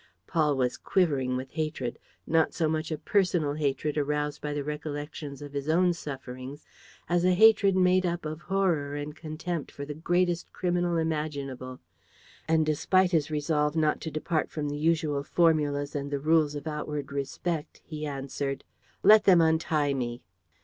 [0.25, 5.33] Paul was quivering with hatred, not so much a personal hatred aroused by the recollection
[5.43, 6.65] of his own sufferings
[7.07, 11.81] as a hatred made up of horror and contempt for the greatest criminal imaginable.
[12.47, 16.55] And, despite his absolute resolve not to depart from the usual formulas and the rules
[16.55, 18.63] of outward respect, he answered:
[19.03, 20.23] "Let them untie me!"